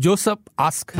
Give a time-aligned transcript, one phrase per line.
[0.00, 0.94] Joseph ask.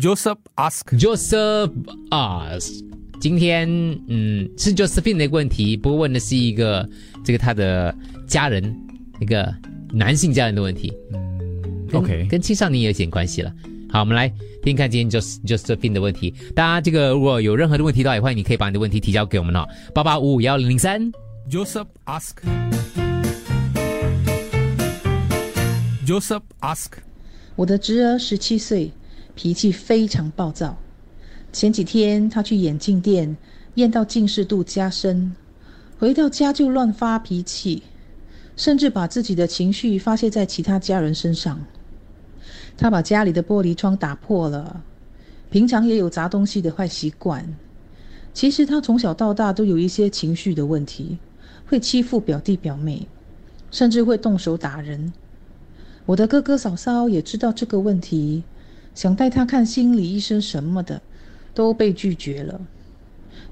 [0.00, 0.96] Joseph ask.
[0.96, 1.70] Joseph
[2.10, 2.82] ask，
[3.20, 3.68] 今天
[4.08, 6.88] 嗯是 Josephine 的问题，不过问的是一个
[7.22, 7.94] 这个他的
[8.26, 8.74] 家人
[9.20, 9.54] 一个
[9.92, 13.52] 男性家人的问题，嗯 OK 跟青少年也有点关系了。
[13.90, 16.32] 好，我们来听听看今天 Jos Josephine 的问题。
[16.56, 21.12] 大家这个如果有任何的问题的话，也欢迎你可以把你的问题提交给我们哦，八八五五幺零零三。
[21.50, 22.36] Joseph ask.
[26.04, 26.90] Joseph ask.
[27.56, 28.92] 我的侄儿十七岁，
[29.34, 30.76] 脾气非常暴躁。
[31.50, 33.34] 前几天他去眼镜店
[33.76, 35.34] 验到近视度加深，
[35.98, 37.82] 回到家就乱发脾气，
[38.54, 41.58] 甚至把自己的情绪发泄在其他家人身上。
[42.76, 44.82] 他把家里的玻璃窗打破了，
[45.48, 47.56] 平常也有砸东西的坏习惯。
[48.34, 51.16] 其实他从小到大都有一些情绪的问题，
[51.64, 53.06] 会欺负表弟表妹，
[53.70, 55.10] 甚至会动手打人。
[56.06, 58.42] 我的哥哥嫂嫂也知道这个问题，
[58.94, 61.00] 想带他看心理医生什么的，
[61.54, 62.60] 都被拒绝了。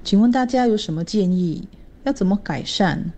[0.03, 1.67] 请问大家有什么建议？
[2.03, 3.11] 要怎么改善？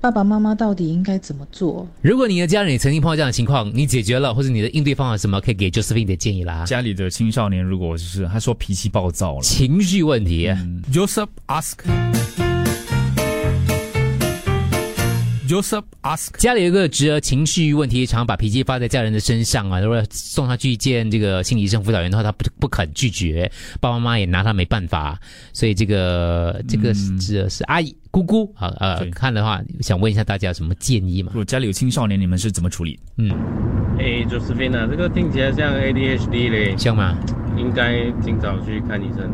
[0.00, 1.86] 爸爸妈妈到底应该怎么做？
[2.02, 6.64] 如果你的家人也曾经碰到这样的情况，你解决了，或者你的应对方法是什么，可以给 Josephine 的建议啦。
[6.66, 10.48] 家里的青少年如果就是他说脾气暴躁了情绪问题
[10.92, 12.43] ，，Joseph ask.
[15.54, 16.36] Joseph ask.
[16.36, 19.78] 家里有一个侄儿情绪问题，常把脾气发在家人的身上啊。
[19.78, 23.48] 如果送他去见这个心理医生辅导员的话，他不不肯拒绝，
[23.80, 25.16] 爸爸妈妈也拿他没办法，
[25.52, 31.34] 所以这个这个侄儿是阿姨姑姑啊呃看的话，想问一下大家有什么建议嘛如？
[31.34, 32.98] 果家里有青少年，你们是怎么处理？
[33.18, 33.30] 嗯，
[34.00, 37.16] 哎，Josephine 啊，这个听起来像 ADHD 嘞，像吗？
[37.56, 39.30] 应该尽早去看医生。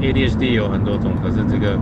[0.00, 1.76] ADHD 有很多种，可是这个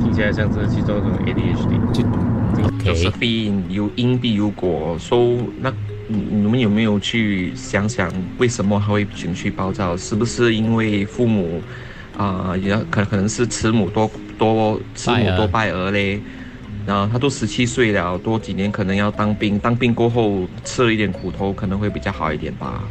[0.00, 2.35] 听起来像是其中一种 ADHD。
[2.80, 5.16] OK，Josephine 有因必有果，so
[5.58, 5.72] 那
[6.08, 9.96] 你你们有没有去想想为什么他会情绪暴躁？
[9.96, 11.62] 是不是因为父母
[12.16, 16.20] 啊，也、可可能是慈母多多慈母多败儿嘞？
[16.86, 22.84] 然后他都十七岁了，多几年可能要当兵，当兵过后吃了一点苦头，可能会比较好一点吧。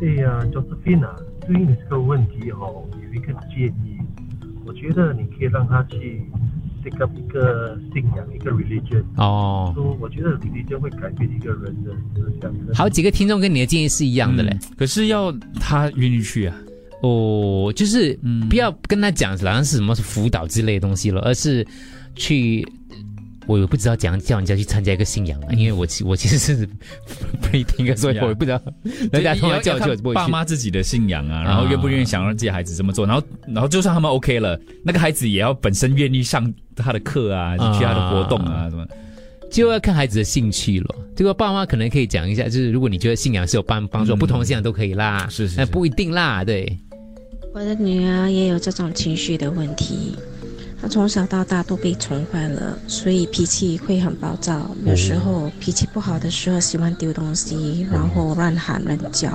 [0.00, 1.14] 对呀、e i n e 啊，
[1.46, 3.96] 对于你这个问题哦，有一个建议，
[4.66, 6.20] 我觉得你可以让他去
[6.84, 9.02] take up 一个信仰，一个 religion。
[9.16, 12.52] 哦，说我觉得 religion 会改变一个人的思想。
[12.74, 14.50] 好几个听众跟你的建议是一样的嘞。
[14.52, 16.56] 嗯可是要他愿意去啊。
[17.02, 21.66] 哦，就是嗯不要跟他讲好像是什么辅导之类的东西了，而是
[22.14, 22.66] 去。
[23.46, 26.66] 我也不知道怎样叫人家去参加一个信仰啊，因为我其我其实是
[27.40, 28.60] 不一定，所以我也不知道。
[29.12, 29.94] 人家通常叫就。
[30.12, 38.86] 爸妈自己的信仰啊，然后愿不愿意想让自己孩子这么做，然后然后就算他们 OK 了，那个孩子也要本身愿意上他的课啊，去他的活动啊，什么。
[39.50, 40.94] 就要看孩子的兴趣了。
[41.14, 45.28] 这个爸妈可能可以讲一下，就是如果你觉得信仰是有帮帮助，嗯不同的信仰都可以啦。
[45.30, 46.76] 是是是那不一定啦，对。
[47.52, 50.16] 我的女儿也有这种情绪的问题，
[50.84, 54.70] 她从小到大都被宠坏了，所以脾气会很暴躁。
[54.84, 59.30] 有时候脾气不好的时候，喜欢丢东西，然后乱喊乱叫。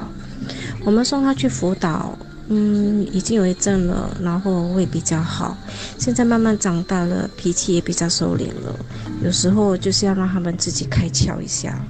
[0.86, 2.16] 我们送他去辅导，
[2.50, 5.58] 嗯，已经有一阵了，然后会比较好。
[5.98, 8.76] 现在慢慢长大了，脾气也比较收敛了。
[9.24, 11.84] 有时候就是要让他们自己开窍一下，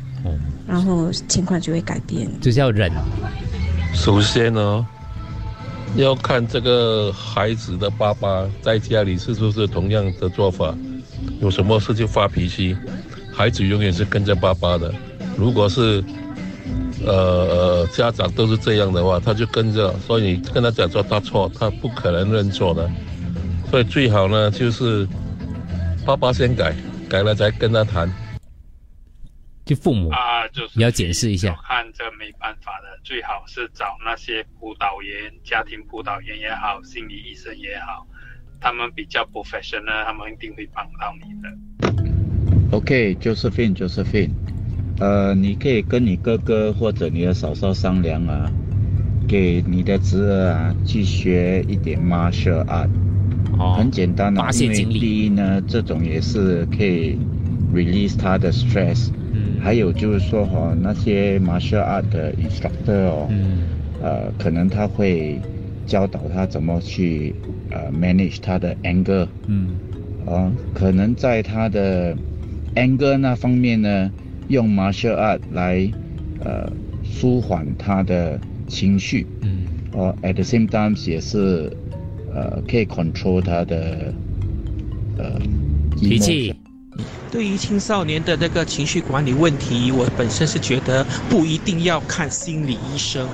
[0.66, 2.30] 然后情况就会改变。
[2.40, 2.90] 就是要忍。
[3.94, 4.88] 首先呢，
[5.96, 10.74] 要看这个孩子的爸爸在家里是不是同样的做法，
[11.42, 12.78] 有什么事就发脾气，
[13.34, 14.94] 孩子永远是跟着爸爸的。
[15.36, 16.04] 如果是
[17.06, 22.90] 呃呃家长都是这样的话，他就跟着，所以你跟他讲说他错，他不可能认错的。
[23.70, 25.08] 所以最好呢就是
[26.06, 26.76] 爸爸先改，
[27.10, 28.12] 改了再跟他谈。
[29.66, 30.18] 就父母啊，
[30.60, 31.56] 就是也要解释一下。
[31.56, 38.06] 我看这没办法的，最好是找那些辅导员、家庭辅导员也好，心理医生也好，
[38.60, 41.50] 他们比较 professional，他们一定会帮到你的。
[42.72, 44.32] OK，Josephine，Josephine，、
[45.00, 48.52] 呃，你可以跟你哥哥或者你的嫂嫂商量啊，
[49.30, 52.90] 给你的侄儿啊去学一点 martial art，、
[53.58, 57.18] 哦很简单的、发泄因为第一呢，这种也是可以
[57.74, 59.16] release 他的 stress，、嗯
[59.62, 63.60] 还有就是说哈、那些 martial art 的 instructor 哦，嗯
[64.02, 65.40] 呃，可能他会
[65.86, 67.34] 教导他怎么去
[67.72, 69.78] 呃 manage 他的 anger，嗯，
[70.26, 72.16] 啊，可能在他的
[72.76, 74.12] anger 那方面呢，
[74.48, 75.92] 用 martial art 来
[76.44, 76.72] 呃
[77.04, 81.72] 舒缓他的情绪，嗯，哦，at the same time 也是
[82.34, 84.14] 呃可以 control 他的
[85.18, 85.40] 呃
[86.00, 86.54] 脾气
[87.32, 93.30] 对于青少年的那个情绪管理问题，我本身是觉得不一定要看心理医生，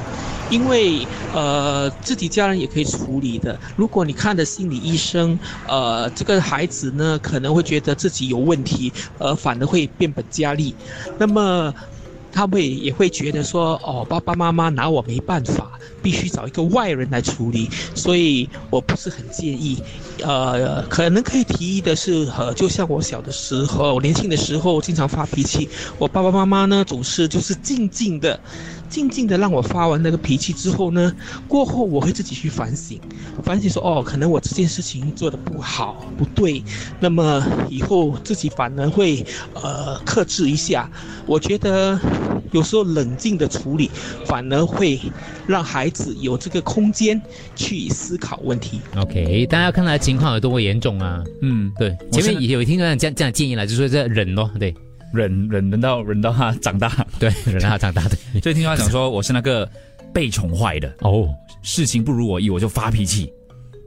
[0.50, 3.58] 因为呃自己家人也可以处理的。
[3.78, 10.76] 如果你看的心理医生，呃这个孩子呢可能会觉得自己有问题，呃反而会变本加厉。
[11.18, 11.74] 那么
[12.36, 19.82] 他会也会觉得说，哦爸爸妈妈拿我没办法，必须找一个外人来处理，所以我不是很介意。
[20.22, 28.38] 呃，可能可以提议的是，呃，就像我小的时候，年轻的时候经常发脾气，我爸爸妈妈呢总是就是静静的、
[28.96, 31.14] 静静的让我发完那个脾气之后呢，
[31.50, 32.98] 过后我会自己去反省，
[33.44, 36.64] 反省说，哦，可能我这件事情做的不好、不对，
[37.02, 40.90] 那么以后自己反而会呃克制一下。
[41.26, 42.00] 我觉得
[42.54, 43.92] 有时候冷静的处理，
[44.26, 44.98] 反而会
[45.46, 47.22] 让孩子有这个空间
[47.54, 48.80] 去思考问题。
[48.96, 51.22] OK，大家看来情况有多么严重啊？
[51.42, 54.74] 嗯，对，前面也有听到这样这样建议了，就说这忍咯，对，
[55.16, 58.18] 忍忍忍到忍到他长大， 对，忍到他长大，对。
[58.42, 59.70] 所以听他讲说，我是那个
[60.14, 60.94] 被宠坏的。
[61.00, 63.32] 哦，事情不如我意，我就发脾气。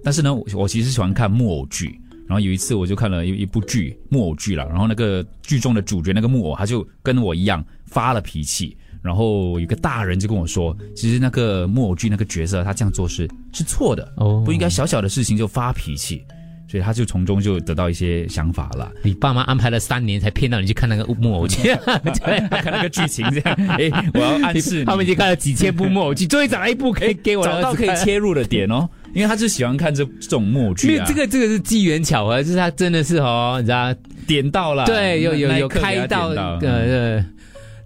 [0.03, 14.43] 但是呢，我我其实喜欢看木偶剧，然后有一次我就看了一一部剧木偶剧了，然后那个剧中的主角那个木偶他就跟我一样发了脾气，然后有个大人就跟我说，其实那个木偶剧那个角色他这样做是是错的，哦。
[14.47, 16.25] 不应该小小的事情就发脾气。
[16.70, 18.93] 所以他就从中就得到一些想法了。
[19.03, 21.62] 你爸妈安排了三年才骗到你去看那个木偶剧，
[22.23, 31.05] 对，看那个剧情这样，哎，我要暗示他们已经看了几千部木偶剧，终于找到一部可以给我找到可以切入的点哦，因为他就喜欢看这这种木偶剧啊。
[31.09, 33.94] 这个这个是机缘巧合，就是他真的是哦，你知道
[34.26, 37.25] 点到了，对，有有有开到，呃对。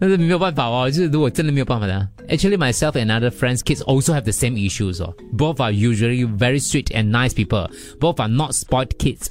[0.02, 5.14] 但是没有办法哦，就是如果真的没有办法的，actually myself and other friends kids also have the same issues 哦。
[5.32, 7.70] Both are usually very sweet and nice people.
[8.00, 9.28] Both are not spoiled kids.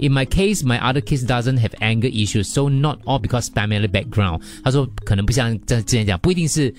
[0.00, 3.86] In my case, my other kids doesn't have anger issues, so not all because family
[3.86, 4.42] background.
[4.64, 6.74] 他说可能不像在之前讲，不一定是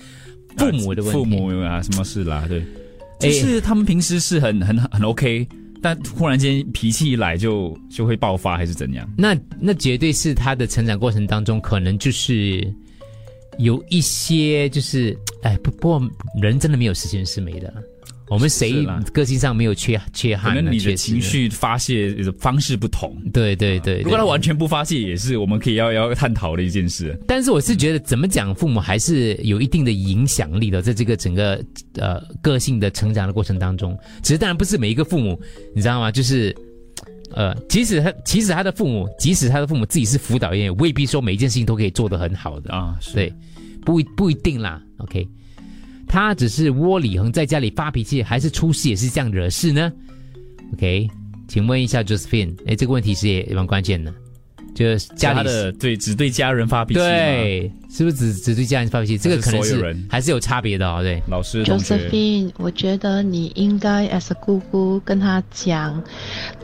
[0.58, 2.44] 父母的问题，父母啊，什么事啦？
[2.46, 2.62] 对，
[3.20, 5.48] 哎就是他们平时是很很很 OK，
[5.80, 9.08] 但忽然间脾气一来就就会爆发，还是怎样？
[9.16, 12.70] 那那绝对是他的成长过程当中，可能就是
[13.58, 16.10] 有一些就是，哎，不不过
[16.40, 17.72] 人真的没有十全十美的。
[18.28, 20.62] 我们谁个性上没有缺缺憾呢？
[20.62, 23.14] 能你的情绪发泄方式不同。
[23.30, 27.14] 对对对，如果他完全不发泄，也是我们可以要要探讨的一件事。
[27.28, 31.62] 但是我是觉得怎么讲，父母还是有一定的影响力的，在这个整个
[31.96, 33.98] 呃个性的成长的过程当中。
[34.22, 35.38] 只是当然不是每一个父母，
[35.74, 36.10] 你知道吗？
[36.10, 36.56] 就是
[37.34, 42.96] 呃，即使他即使他的父母，即使他的父母自己是辅导员，也未必说每一件事情都可以做得很好的啊。
[43.14, 43.32] 对，
[43.84, 44.80] 不一不一定啦。
[44.98, 45.26] OK，
[46.06, 49.92] 他只是窝里横，在家里发脾气，还是出事也是这样惹事呢
[50.74, 51.08] ？OK，
[51.48, 54.12] 请问一下 Josephine，哎，这个问题是也蛮关键的，
[54.74, 59.18] 就是家里他的对只对家人发脾气，对，是不是只只对家人发脾气？
[59.18, 61.02] 这个可能是还是有人还是有差别的哦。
[61.02, 66.02] 对，老师 Josephine，我觉得你应该 as a 姑姑跟他讲，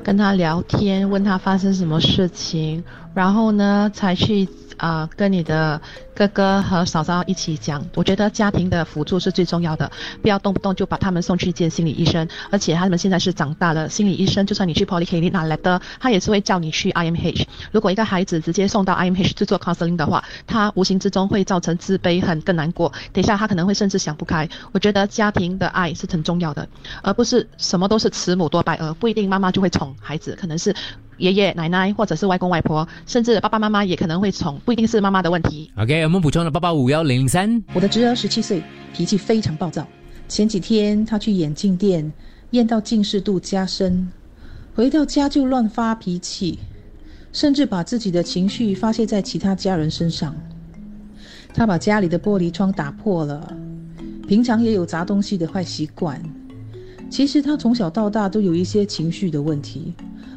[0.09, 2.83] 跟他聊天，问他发生什么事情，
[3.13, 5.83] 然后呢才去啊、跟你的
[6.19, 7.87] 哥哥和嫂嫂一起讲。
[7.95, 9.89] 我觉得家庭的辅助是最重要的，
[10.21, 12.27] 不要动不动就把他们送去见心理医生。
[12.51, 17.45] 而且他们现在是长大了，心理医生就算你去 polyclinic 拿 letter，他也是会叫你去 IMH。
[17.71, 22.93] 如果一个孩子直接送到 IMH 去做 counseling 的话，他无形之中会造成自卑、很更难过。
[23.13, 24.49] 等一下他可能会甚至想不开。
[24.73, 26.69] 我觉得家庭的爱是很重要的，
[27.01, 30.75] 而不是什么都是慈母多败儿，不一定妈妈就会宠孩子，可能是
[31.19, 35.71] 爷爷奶奶或者是外公外婆，甚至爸爸妈妈也可能会宠，不一定是妈妈的问题。
[35.77, 37.63] OK，我们补充了八八五幺零零三。
[37.75, 38.63] 我的侄儿十七岁，
[38.95, 39.87] 脾气非常暴躁。
[40.27, 42.11] 前几天他去眼镜店
[42.53, 44.09] 验到近视度加深，
[44.75, 46.61] 回到家就乱发脾气，
[47.31, 50.35] 甚至把自己的情绪发泄在其他家人身上。
[51.53, 53.55] 他把家里的玻璃窗打破了，
[54.27, 56.19] 平常也有砸东西的坏习惯。
[57.11, 59.93] 其实他从小到大都有一些情绪的问题，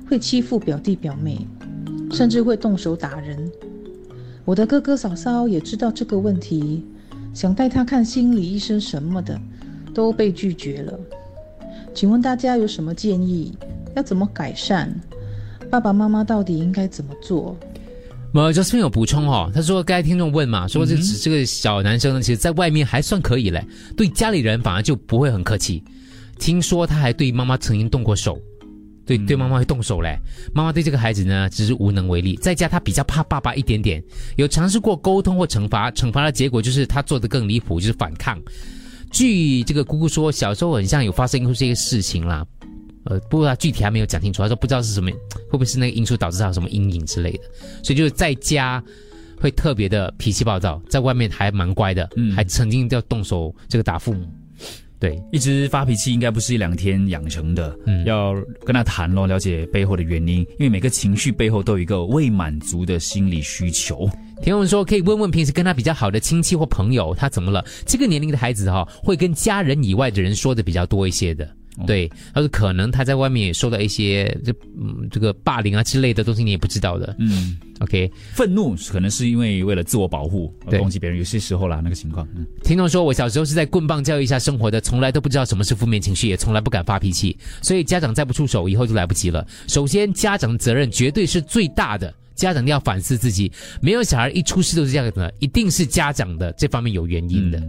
[0.06, 1.48] 会欺负表弟表妹，
[2.12, 3.50] 甚至会动手打人。
[4.52, 6.84] 我的哥哥嫂嫂也知道这个问题，
[7.34, 9.40] 想带他看心理医生什么的，
[9.94, 11.00] 都被拒绝了。
[11.94, 13.58] 请问大家有什么建议？
[13.96, 14.90] 要怎么改善？
[15.70, 17.56] 爸爸妈妈到底应该怎么做？
[18.34, 23.66] 呃，Josephine 有补充哦，他说刚才听众问嘛，说这嗯这个小男生呢，其实在外面还算可以嘞，
[23.96, 25.82] 对家里人反而就不会很客气。
[26.38, 28.38] 听说他还对妈妈曾经动过手，
[29.18, 30.18] 对对妈妈会动手嘞。
[30.54, 32.36] 妈妈对这个孩子呢，只是无能为力。
[32.38, 34.02] 在家他比较怕爸爸一点点，
[34.38, 38.42] 有尝试过沟通或惩罚，惩罚的结果就是他做的更离谱，就是反抗。
[39.12, 42.46] 据这个姑姑说，小时候很像有发生过这些事情啦，
[43.04, 47.40] 呃，不过他具体还没有讲清楚，他说不知道是什么，会不会是那个因素导致他有什么阴影之类的，
[47.84, 48.82] 所以就是在家
[49.38, 54.26] 会特别的脾气暴躁，在外面还蛮乖的，嗯还曾经要动手这个打父母，
[55.02, 64.08] 对，一直发脾气应该不是一两天养成的，嗯要跟他谈咯，了解背后的原因，因为每个情绪背后都有一个未满足的心理需求。
[64.44, 67.66] 田文说可以问问平时跟他比较好的亲戚或朋友，他怎么了？
[67.84, 71.50] 这个年龄的孩子哈、会跟家人以外的人说的比较多一些的。
[71.88, 77.16] 对，他说可能他在外面也受到一些这嗯这个霸凌啊之类的东西，你也不知道的。
[77.18, 89.46] 嗯，OK，愤怒可能是因为为了自我保护而攻击别人，有些时候啦那个情况，嗯，听众说，我小时候是在棍棒教育下生活的，从来都不知道什么是负面情绪，也从来不敢发脾气，所以家长再不出手，以后就来不及了。
[89.68, 92.14] 首先，家长的责任绝对是最大的。
[92.34, 93.52] 家长要反思自己，
[93.82, 97.62] 没有小孩一出事都是这样的，一定是家长的这方面有原因的。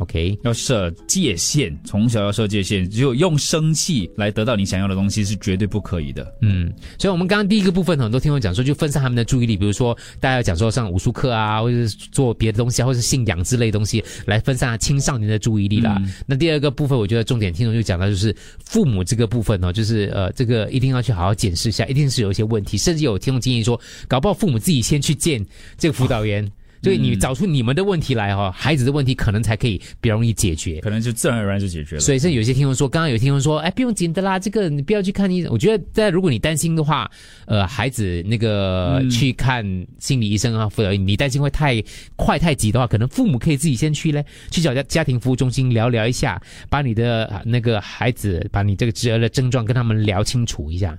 [0.00, 6.26] OK，要设界限，从小要设界限，只有用生气来得到你想要的东西是绝对不可以的。
[6.40, 16.00] 嗯，所以我们刚刚第一个部分，很多听众讲说，就分散他们的注意力，比如说大家讲说上武术课啊，或者是做别的东西啊，或者是信仰之类的东西，来分散青少年的注意力啦。
[16.24, 23.78] 那第二个部分，我觉得重点听众就讲到就是父母这个部分哦，就是呃，这个一定要去好好检视一下，一定是有一些问题，甚至有听众建议说，
[24.08, 25.44] 搞不好父母自己先去见
[25.76, 26.50] 这个辅导员。
[26.82, 30.80] 所以你找出你们的问题来哈、孩子的问题可能才可以比较容易解决。
[30.80, 32.00] 可能就自然而然就解决了。
[32.00, 35.52] 所以是有些听众说，刚刚有听众说，哎，不用紧的啦，这个你不要去看医生。
[35.52, 37.10] 我觉得，在如果你担心的话，
[37.46, 39.64] 呃，孩子那个、嗯去看
[39.98, 41.82] 心理医生啊，辅导员，你担心会太
[42.16, 50.96] 快太急的话，可能父母可以自己先去嘞，去找家家庭服务中心聊聊一下，把你的啊那个孩子，把你这个侄儿的症状跟他们聊清楚一下，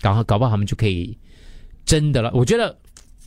[0.00, 1.16] 搞搞不好他们就可以
[1.84, 2.30] 真的了。
[2.32, 2.76] 我觉得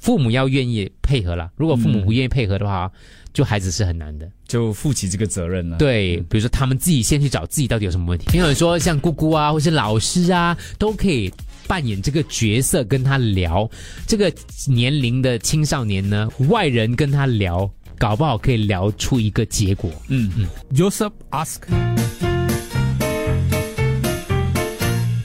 [0.03, 2.91] 父母要愿意配合了，如果父母不愿意配合的话，
[3.31, 4.29] 就孩子是很难的。
[4.45, 5.77] 就负起这个责任了。
[5.77, 8.25] 对，比如说他们自己先去找自己到底有什么问题。
[8.29, 11.31] 听有人说，像姑姑啊，或是老师啊，都可以
[11.69, 13.65] 扮演这个角色，跟他聊。
[14.05, 14.29] 这个
[14.67, 19.89] 年龄的青少年呢，外人跟他聊，搞不好可以聊出一个结果。
[20.09, 20.45] 嗯嗯
[20.75, 21.61] Joseph ask.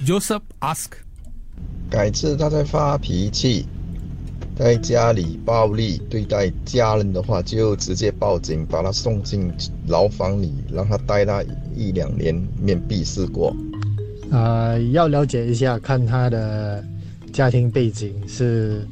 [0.06, 0.86] Joseph ask.
[1.90, 3.66] 改次他在发脾气，
[4.58, 9.52] 在家里暴力对待家人的话，就直接报警，把他送进
[9.86, 11.44] 牢房里，让他待他
[11.76, 13.54] 一两年，面壁思过。
[14.32, 16.84] 呃，要了解一下，看他的
[17.32, 18.84] 家庭背景是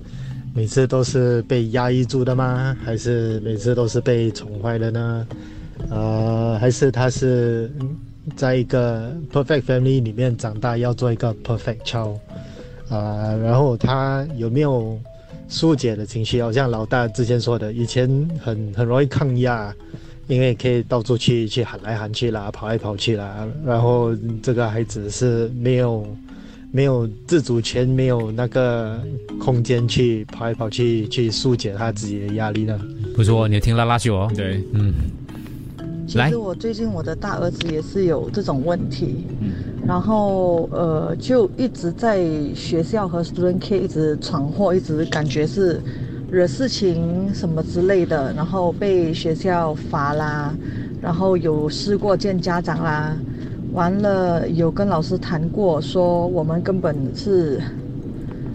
[0.55, 2.77] 每次都是被压抑住的吗？
[2.85, 5.27] 还是每次都是被宠坏的呢？
[5.91, 7.69] 呃，还是他是
[8.37, 12.19] 在一个 perfect family 里面长大，要做一个 perfect child？
[12.89, 14.97] 啊、然后他有没有
[15.49, 16.43] 疏解的情绪？
[16.43, 18.09] 好像老大之前说的，以前
[18.43, 19.75] 很很容易抗压，
[20.27, 23.47] 因为可以到处去去喊来喊去啦，跑来跑去啦。
[23.65, 26.07] 然后这个孩子是没有
[26.73, 29.01] 没有自主权，没有那个
[29.39, 32.79] 空间去跑来跑去去疏解他自己的压力呢。
[33.15, 34.31] 不错，你有听拉拉去哦？
[34.35, 34.93] 对，嗯，
[35.26, 35.26] 来
[36.07, 39.27] 其实我最近我的大儿子也是有这种问题，
[39.85, 45.83] 然后呃就一直在学校和 student K 一直闯祸，一直感觉是
[46.31, 50.55] 惹事情什么之类的，然后被学校罚啦，
[51.01, 53.19] 然后有试过见家长啦，
[53.73, 57.61] 完了有跟老师谈过，说我们根本是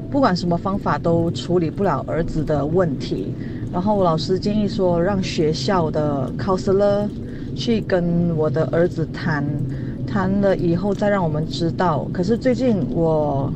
[0.10, 3.34] 不管什么方法都处理不了儿子的问题。
[3.74, 7.10] 然后老师建议说，让学校的 counselor
[7.56, 9.46] 去跟我的儿子谈，
[10.08, 12.08] 谈了以后再让我们知道。
[12.14, 13.52] 可是最近我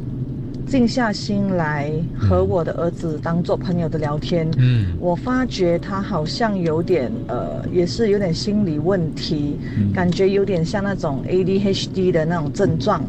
[0.67, 9.59] 静下心来和我的儿子当做朋友的聊天，嗯我发觉他好像有点呃，也是有点心理问题，
[9.93, 13.03] 感觉有点像那种 ADHD 的那种症状。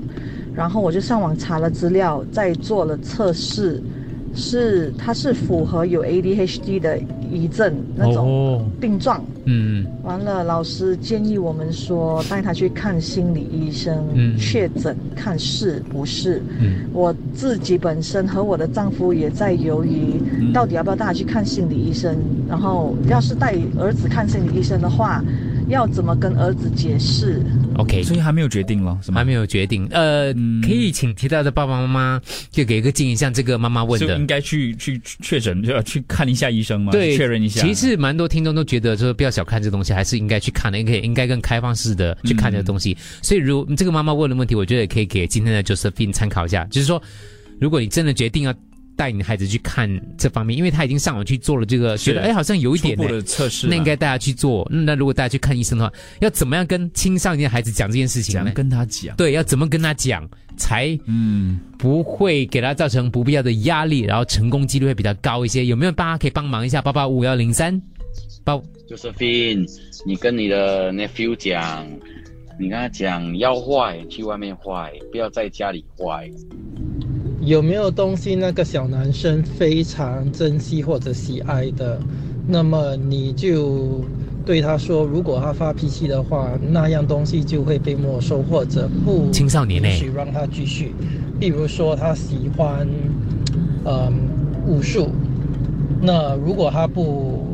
[0.54, 3.82] 然后我就上网查了资料，再做了测试，
[4.36, 6.98] 是他是符合有 ADHD 的
[7.32, 9.24] 遗症那种哦，病状。
[9.48, 16.42] 嗯完了，老师建议我们说带他去看心理医生，嗯确诊看是不是。
[16.60, 20.20] 嗯我自己本身和我的丈夫也在犹豫，
[20.52, 22.16] 到底要不要带他去看心理医生。
[22.48, 25.22] 然后，要是带儿子看心理医生的话，
[25.68, 27.42] 要怎么跟儿子解释
[27.78, 29.18] ？，OK，所以还没有决定咯，是吗？
[29.18, 29.88] 还没有决定。
[29.90, 30.32] 呃，
[30.62, 32.20] 可以请提到的爸爸妈妈
[32.50, 34.26] 就给一个建议，像这个妈妈问的就应。
[34.26, 37.60] 该去去去确诊，就要去看一下医生嘛，对，确认一下。
[37.60, 42.96] 其实蛮多听众都觉得说不要小看这东西，还是应该去看的，应该应该更开放式的去看这个东西。
[43.22, 47.00] 所以如这个妈妈问的问题，我觉得也可以给今天的 Josephine 参考一下，就是说，
[47.60, 48.52] 如果你真的决定要
[48.96, 54.66] 带你的孩子去看这方面，因为他已经上网去做了这个，觉得哎好像有一点的测试，那应该大家去做。
[54.72, 58.50] 嗯那如果大家去看医生的话，要怎么样跟青少年孩子讲这件事情呢？
[58.54, 65.66] 跟他讲，对，要怎么跟他讲，才嗯不会给他造成不必要的压力，然后成功几率会比较高一些。
[65.66, 66.80] 有没有大家可以帮忙一下？
[66.80, 67.80] 八八五幺零三
[68.44, 69.68] 八 Josephine，
[70.06, 71.86] 你跟你的 nephew 讲，
[72.58, 76.30] 你跟他讲要坏去外面坏，不要在家里坏。
[77.46, 81.96] 有没有东西那个小男生非常珍惜或者喜爱的，
[82.44, 84.00] 那么你就
[84.44, 90.92] 对他说，如果他发脾气的话，那样东西就会被没收或者不青少年呢许让他继续。
[91.38, 92.84] 比如说他喜欢，
[93.84, 94.12] 嗯，
[94.66, 95.10] 武术，
[96.02, 97.46] 那如果他不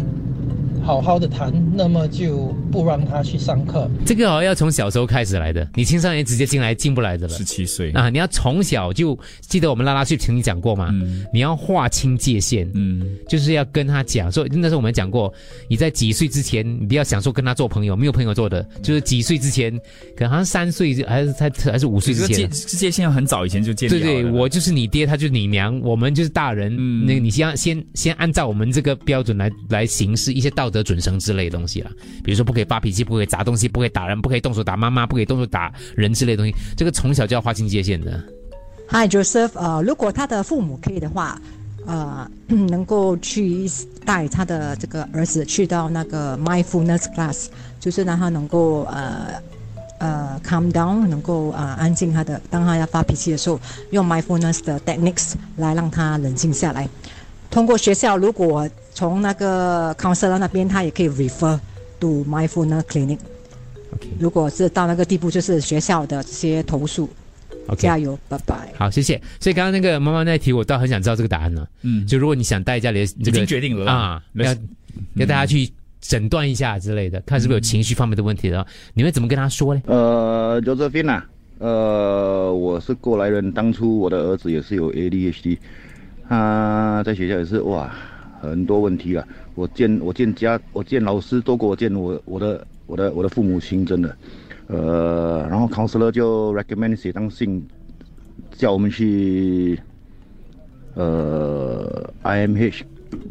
[0.85, 3.89] 好好的谈，那么就不让他去上课。
[4.05, 7.35] 这个哦要从小时候开始来的，你青少年直接进来进不来的了。
[7.35, 10.93] 十七岁啊，你要从小就记得我们拉拉去曾经讲过嘛，
[11.33, 15.33] 你要划清界限，嗯，就是要跟他讲说，那时候我们讲过，
[15.69, 19.71] 你在几岁之前，你不要想说跟他做朋友，没有朋友做的，就是几岁之前，
[20.17, 22.51] 可能好像三岁还是才还是五岁之前。
[22.51, 26.75] 这界限很早以前就建立对对，我就是你爹，他就是你娘，我们就是大人。
[26.77, 31.91] 嗯那个你先要先先按照我们这个标准来来行事一些道德准绳之类的东西啦，
[32.25, 36.53] 比如说不可以发脾气，不可以砸东西，不可以打人，不可以动手打妈妈，不可以动手打人之类的东西。
[36.77, 38.21] 这个从小就要划清界限的。
[38.89, 41.41] Hi Joseph，呃，如果他的父母可以的话，
[41.87, 43.71] 呃，能够去
[44.05, 47.47] 带他的这个儿子去到那个 mindfulness class，
[47.81, 49.43] 就是让他能够呃
[49.99, 53.59] 呃 calm down，能够呃安静他的，当他要发脾气的时候，
[53.91, 56.89] 用 mindfulness 的 techniques 来让他冷静下来。
[57.53, 61.61] 通过学校，如果从那个 counselor 那边，他也可以 refer
[62.01, 63.19] to mindfulness clinic。
[64.19, 67.07] 如果是到那个地步，就是学校的这些投诉。
[67.69, 68.73] OK 加油，拜拜。
[68.77, 69.21] 好，谢谢。
[69.39, 71.69] 所以刚刚那个妈妈那题，我倒很想知道这个答案呢。
[71.83, 74.53] 嗯就如果你想带家里的这个已经决定了啊，没要
[75.17, 79.83] 要大家去诊断一下之类的，看是不是有情绪方面的问题的话，你会怎么跟他说呢？
[79.85, 81.27] 呃，Josephine 啊，
[81.59, 85.59] 呃，我是过来人，当初我的儿子也是有 ADHD，
[86.33, 87.93] 他在学校也是哇
[88.41, 89.23] 很多问题啊。
[89.55, 94.17] 我见我见家我见老师多过我见我我的我的我的父母亲，真的。
[94.69, 97.63] 呃，然后 counselor 就 recommend 写张信，
[98.53, 99.79] 叫我们去
[100.95, 102.81] 呃 IMH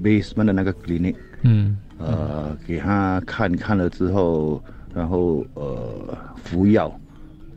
[0.03, 1.15] basement 的那个 clinic。
[1.41, 4.61] 嗯，呃，给他看看了之后，
[4.93, 7.00] 然后呃服药，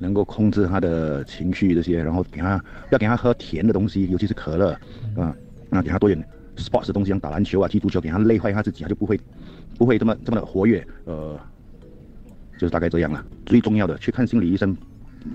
[0.04, 4.72] 能够控制他的情绪这些，然后给他要给他喝甜的东西，尤其是可乐，
[5.16, 5.34] 啊、
[5.70, 6.22] 那给他多点
[6.56, 9.18] sports 的东西，像打篮球啊、踢足球，给他累坏他自己，他就不会
[9.78, 11.40] 不会这么这么的活跃，呃，
[12.58, 13.24] 就是大概这样了。
[13.46, 14.76] 最重要的，去看心理医生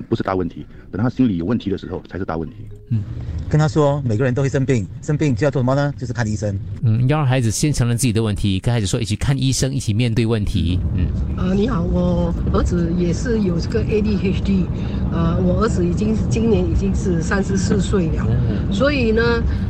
[0.08, 2.56] 不是大问题，等他心理有问题的时候才是大问题。
[2.90, 3.04] 嗯
[3.50, 5.92] 跟他说，每个人都会生病，生病就要做什么呢？
[5.98, 6.56] 就是看医生。
[6.84, 10.80] 嗯，要让孩子先承认自己的问题，跟孩子说一起看医生，一起面对问题。
[10.96, 14.66] 嗯，呃，你好，我儿子也是有这个 ADHD，
[15.12, 18.28] 呃，我儿子已经今年已经是三十四岁了，
[18.72, 19.24] 所以呢，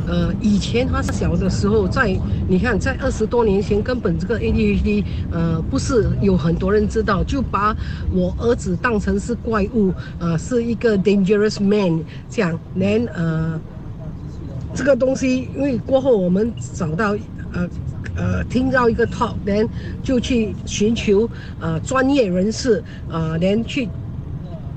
[0.05, 2.13] 呃，以前他小的时候在，
[2.49, 7.73] 你看在二十多年前，根本这个 ADHD，呃，不是有很多人知道，就把
[8.12, 13.60] 我儿子当成是怪物，呃，是一个 dangerous man 这样，连呃。
[14.72, 17.17] 这个东西，因为过后我们找到
[17.54, 17.67] 呃
[18.15, 19.67] 呃听到一个 talk，连
[20.04, 21.28] 就去寻求
[21.60, 23.89] 呃专业人士呃连去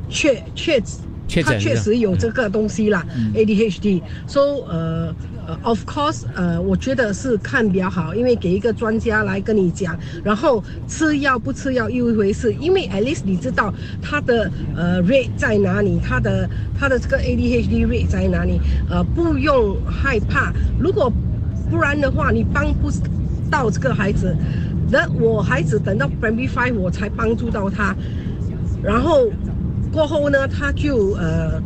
[0.09, 0.83] 确确
[1.29, 3.35] 确他确实有这个东西啦、嗯。
[3.35, 5.15] ADHD，so 呃
[5.47, 21.13] 呃 of course 呃我觉得是看比较好，因为给一个专家来跟你讲，然后吃药不吃药又一回事，因为 at least 你知道他的呃 rate 在哪里，他的他的这个 ADHD rate 在哪里，呃不用害怕，如果
[21.71, 22.91] 不然的话你帮不
[23.51, 24.37] 到这个孩子，
[24.91, 27.97] 那我孩子等到 primary five 我才帮助到他，
[28.83, 29.29] 然后
[29.91, 31.61] 过后呢他就呃。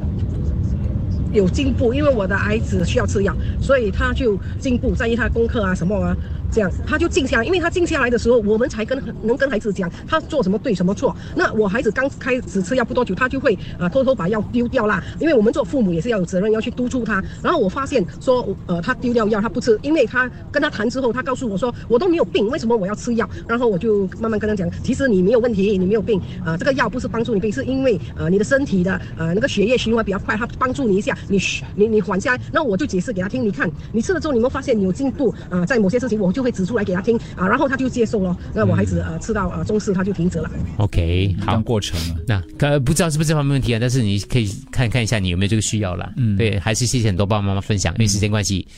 [1.36, 6.16] 有进步，因为我的孩子需要吃药，所以他就进步，在意他功课啊什么啊，
[6.52, 7.44] 这样他就静下来。
[7.44, 11.14] 因为他静下来的时候，我们才跟能跟孩子讲他做什么对什么错。
[11.34, 15.02] 那我孩子刚开始吃药不多久，他就会啊偷偷把药丢掉啦。
[15.18, 17.22] 因为我们做父母也是要有责任，要去督促他。
[17.42, 23.28] 然后我发现说，呃，他丢掉药他不吃，因为他跟他谈之后，他告诉我说我都没有病，为什么我要吃药？
[23.46, 31.38] 然后我就慢慢跟他讲，其实你没有问题，你没有病啊、这个药不是帮助你病，是因为呃你的身体的呃那个血液循环比较快，它帮助你一下，你
[31.74, 32.40] 你你缓下来。
[32.52, 38.36] 那我就解释给他听，你看你吃了之后，你有没有发现你有进步啊、在某些事情我就会指出来给他听啊、然后他就接受了。
[38.52, 40.50] 那我孩子呃吃到呃中式他就停止了。
[40.76, 42.16] OK，好，过程了。
[42.28, 46.12] 那呃不知道是不是这方面问题啊，但是你可以看看一下你有没有这个需要了。
[46.18, 48.68] 嗯，对，还是谢谢很多爸爸妈妈分享，因为时间关系。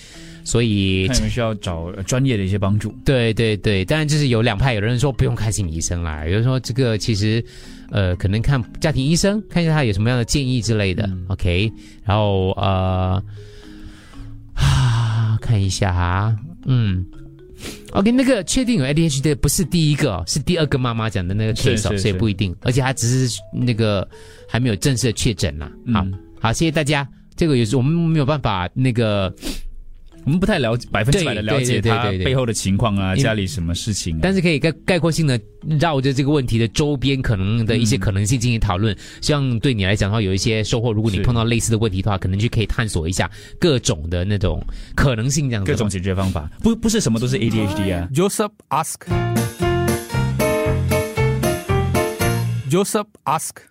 [0.45, 2.95] 所以看有没有需要找呃专业的一些帮助。
[3.05, 7.45] 对对对，当然就是有两派，有人说不用看心理医生啦，有人说这个其实，
[7.91, 11.11] 呃，可能看家庭医生，看一下他有什么样的建议之类的。
[11.27, 11.71] OK，
[12.05, 13.23] 然后呃，
[14.55, 17.05] 啊， 看一下哈，嗯。
[17.93, 24.07] OK，那个确定有 ADHD 的不是第一个哦，是第二个妈妈讲的那个是 case，所以不一定，而且他只是那个
[24.49, 25.71] 还没有正式的确诊啦。
[25.93, 26.07] 好，
[26.41, 27.09] 好，谢谢大家。
[27.37, 29.33] 这个也是我们没有办法那个，
[30.29, 34.21] 我们不太了解百分之百的了解他背后的情况啊，家里什么事情啊。
[34.23, 35.41] 但是可以概概括性的
[35.81, 40.93] 绕着这个问题的周边可能的一些可能性进行讨论，希望对你来讲的话有一些收获。
[40.93, 44.63] 如果你碰到类似的问题的话，可能就可以探索一下各种的那种
[44.95, 45.73] 可能性，这样子。
[45.73, 48.07] 各种解决方法，不不是什么都是 ADHD 啊。
[48.13, 48.97] Joseph ask.
[52.69, 53.63] Joseph ask.